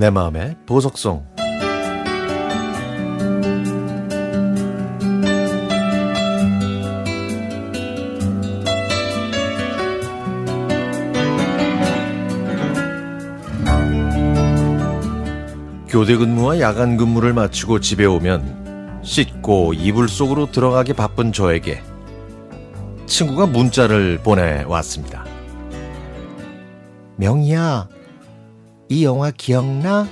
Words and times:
내 0.00 0.08
마음의 0.08 0.56
보석송 0.64 1.26
교대 15.86 16.16
근무와 16.16 16.60
야간 16.60 16.96
근무를 16.96 17.34
마치고 17.34 17.80
집에 17.80 18.06
오면 18.06 19.00
씻고 19.02 19.74
이불 19.74 20.08
속으로 20.08 20.50
들어가기 20.50 20.94
바쁜 20.94 21.30
저에게 21.30 21.82
친구가 23.04 23.44
문자를 23.44 24.20
보내왔습니다. 24.22 25.26
명희야, 27.16 27.86
이 28.90 29.04
영화 29.04 29.30
기억나? 29.30 30.08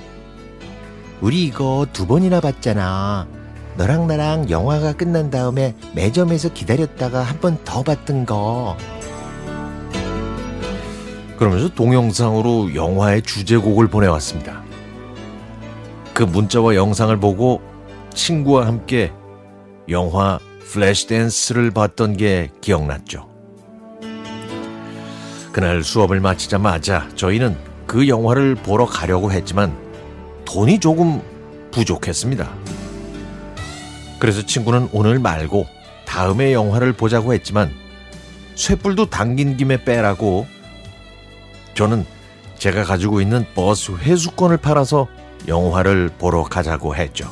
우리 1.21 1.43
이거 1.43 1.85
두 1.91 2.07
번이나 2.07 2.39
봤잖아. 2.39 3.27
너랑 3.75 4.07
나랑 4.07 4.49
영화가 4.49 4.93
끝난 4.93 5.29
다음에 5.29 5.75
매점에서 5.93 6.53
기다렸다가 6.53 7.21
한 7.21 7.39
번 7.39 7.57
더 7.65 7.83
봤던 7.83 8.25
거. 8.25 8.77
그러면서 11.37 11.69
동영상으로 11.69 12.73
영화의 12.75 13.21
주제곡을 13.21 13.87
보내왔습니다. 13.87 14.63
그 16.13 16.23
문자와 16.23 16.75
영상을 16.75 17.17
보고 17.19 17.61
친구와 18.13 18.65
함께 18.67 19.11
영화 19.89 20.39
플래시댄스를 20.71 21.71
봤던 21.71 22.15
게 22.17 22.49
기억났죠. 22.61 23.27
그날 25.51 25.83
수업을 25.83 26.19
마치자마자 26.21 27.09
저희는 27.15 27.57
그 27.89 28.07
영화를 28.07 28.53
보러 28.53 28.85
가려고 28.85 29.31
했지만 29.31 29.75
돈이 30.45 30.79
조금 30.79 31.23
부족했습니다. 31.71 32.47
그래서 34.19 34.45
친구는 34.45 34.89
오늘 34.91 35.17
말고 35.17 35.65
다음에 36.05 36.53
영화를 36.53 36.93
보자고 36.93 37.33
했지만 37.33 37.71
쇠불도 38.53 39.09
당긴 39.09 39.57
김에 39.57 39.83
빼라고 39.83 40.45
저는 41.73 42.05
제가 42.59 42.83
가지고 42.83 43.21
있는 43.21 43.43
버스 43.55 43.91
회수권을 43.93 44.57
팔아서 44.57 45.07
영화를 45.47 46.11
보러 46.19 46.43
가자고 46.43 46.95
했죠. 46.95 47.27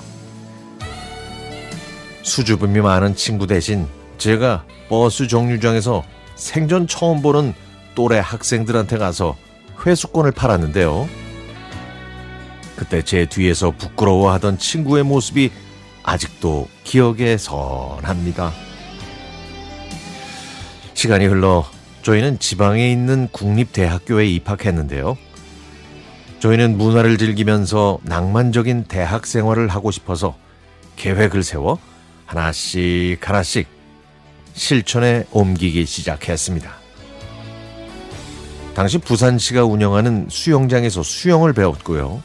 수줍음이 2.23 2.81
많은 2.81 3.16
친구 3.16 3.45
대신 3.45 3.86
제가 4.17 4.64
버스 4.89 5.27
정류장에서 5.27 6.03
생전 6.36 6.88
처음 6.88 7.21
보는 7.21 7.53
또래 7.94 8.17
학생들한테 8.17 8.97
가서 8.97 9.36
회수권을 9.86 10.31
팔았는데요. 10.31 11.08
그때 12.75 13.02
제 13.02 13.25
뒤에서 13.25 13.72
부끄러워하던 13.72 14.59
친구의 14.59 15.03
모습이 15.03 15.52
아직도 16.03 16.67
기억에 16.83 17.38
선합니다. 17.38 18.52
시간이 20.94 21.25
흘러 21.25 21.66
저희는 22.02 22.39
지방에 22.39 22.89
있는 22.92 23.28
국립대학교에 23.31 24.28
입학했는데요. 24.28 25.17
저희는 26.39 26.78
문화를 26.78 27.17
즐기면서 27.17 28.00
낭만적인 28.03 28.86
대학 28.86 29.25
생활을 29.25 29.67
하고 29.67 29.92
싶어서 29.92 30.38
계획을 30.95 31.44
세워 31.44 31.80
하나씩 32.25 33.17
하나씩 33.28 33.67
실천에 34.53 35.25
옮기기 35.31 35.86
시작했습니다. 35.86 36.86
당시 38.78 39.00
부산시가 39.00 39.66
운영하는 39.66 40.28
수영장에서 40.30 41.02
수영을 41.02 41.52
배웠고요. 41.52 42.22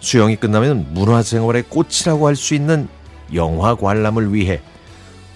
수영이 0.00 0.36
끝나면 0.36 0.94
문화생활의 0.94 1.64
꽃이라고 1.64 2.26
할 2.26 2.36
수 2.36 2.54
있는 2.54 2.88
영화 3.34 3.74
관람을 3.74 4.32
위해 4.32 4.62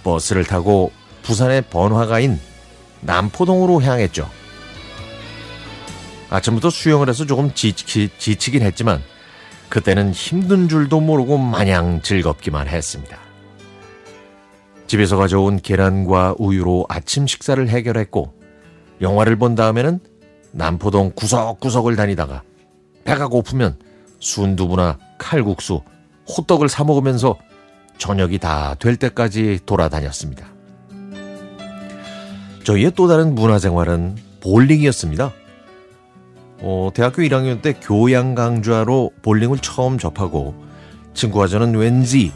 버스를 0.05 0.45
타고 0.45 0.91
부산의 1.23 1.65
번화가인 1.69 2.41
남포동으로 3.03 3.83
향했죠. 3.83 4.27
아침부터 6.31 6.71
수영을 6.71 7.11
해서 7.11 7.27
조금 7.27 7.53
지치, 7.53 8.09
지치긴 8.17 8.63
했지만 8.63 9.03
그때는 9.69 10.13
힘든 10.13 10.67
줄도 10.71 10.99
모르고 10.99 11.37
마냥 11.37 12.01
즐겁기만 12.01 12.69
했습니다. 12.69 13.19
집에서 14.87 15.19
가져온 15.19 15.61
계란과 15.61 16.37
우유로 16.39 16.87
아침 16.89 17.27
식사를 17.27 17.69
해결했고 17.69 18.36
영화를 19.01 19.37
본 19.37 19.55
다음에는 19.55 20.01
남포동 20.53 21.13
구석구석을 21.15 21.97
다니다가 21.97 22.43
배가 23.05 23.29
고프면 23.29 23.77
순두부나 24.21 24.99
칼국수, 25.19 25.83
호떡을 26.29 26.69
사 26.69 26.85
먹으면서 26.85 27.37
저녁이 27.99 28.39
다 28.39 28.75
될 28.79 28.97
때까지 28.97 29.61
돌아다녔습니다. 29.67 30.47
저희의 32.65 32.93
또 32.97 33.07
다른 33.07 33.35
문화생활은 33.35 34.17
볼링이었습니다. 34.41 35.33
어, 36.61 36.91
대학교 36.95 37.23
1학년 37.23 37.63
때 37.63 37.75
교양 37.75 38.35
강좌로 38.35 39.13
볼링을 39.23 39.59
처음 39.59 39.99
접하고 39.99 40.55
친구와 41.15 41.47
저는 41.47 41.75
왠지 41.77 42.33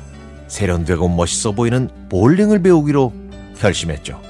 세련되고 0.47 1.09
멋있어 1.09 1.53
보이는 1.53 1.88
볼링을 2.09 2.62
배우기로 2.62 3.12
결심했죠. 3.59 4.21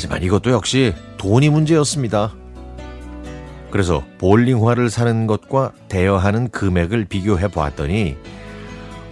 하지만 0.00 0.22
이것도 0.22 0.50
역시 0.50 0.94
돈이 1.18 1.50
문제였습니다. 1.50 2.32
그래서 3.70 4.02
볼링화를 4.16 4.88
사는 4.88 5.26
것과 5.26 5.72
대여하는 5.88 6.48
금액을 6.48 7.04
비교해 7.04 7.48
보았더니 7.48 8.16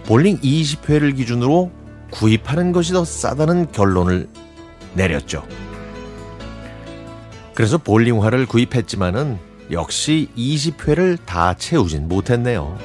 볼링 0.07 0.39
20회를 0.39 1.15
기준으로 1.15 1.69
구입하는 2.09 2.71
것이 2.71 2.93
더 2.93 3.05
싸다는 3.05 3.71
결론을 3.71 4.29
내렸죠. 4.95 5.43
그래서 7.53 7.77
볼링화를 7.77 8.47
구입했지만은 8.47 9.37
역시 9.69 10.29
20회를 10.35 11.19
다 11.23 11.53
채우진 11.53 12.07
못했네요. 12.07 12.75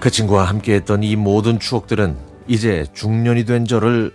그 0.00 0.10
친구와 0.10 0.44
함께했던 0.44 1.02
이 1.02 1.16
모든 1.16 1.58
추억들은 1.58 2.16
이제 2.48 2.86
중년이 2.94 3.44
된 3.44 3.66
저를 3.66 4.14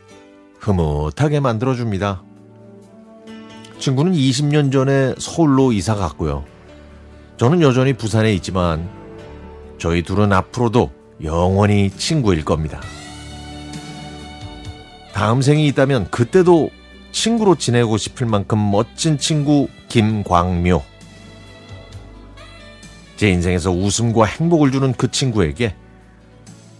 흐뭇하게 0.61 1.39
만들어줍니다. 1.39 2.21
친구는 3.79 4.13
20년 4.13 4.71
전에 4.71 5.15
서울로 5.17 5.71
이사 5.71 5.95
갔고요. 5.95 6.45
저는 7.37 7.61
여전히 7.61 7.93
부산에 7.93 8.31
있지만 8.35 8.87
저희 9.79 10.03
둘은 10.03 10.31
앞으로도 10.31 10.91
영원히 11.23 11.89
친구일 11.89 12.45
겁니다. 12.45 12.79
다음 15.13 15.41
생이 15.41 15.65
있다면 15.67 16.09
그때도 16.11 16.69
친구로 17.11 17.55
지내고 17.55 17.97
싶을 17.97 18.27
만큼 18.27 18.71
멋진 18.71 19.17
친구 19.17 19.67
김광묘. 19.89 20.83
제 23.17 23.29
인생에서 23.29 23.71
웃음과 23.71 24.25
행복을 24.25 24.71
주는 24.71 24.93
그 24.93 25.09
친구에게 25.09 25.75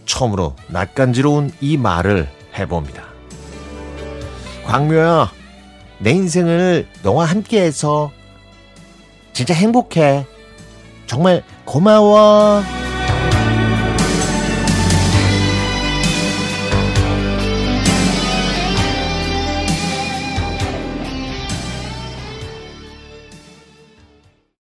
처음으로 0.06 0.56
낯간지러운 0.70 1.52
이 1.62 1.78
말을 1.78 2.30
해봅니다. 2.58 3.11
광묘야, 4.72 5.30
내 6.00 6.12
인생을 6.12 6.88
너와 7.04 7.26
함께해서 7.26 8.10
진짜 9.34 9.54
행복해. 9.54 10.26
정말 11.08 11.44
고마워. 11.66 12.64